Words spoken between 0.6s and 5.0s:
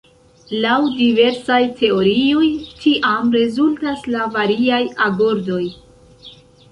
Laŭ diversaj teorioj tiam rezultas la variaj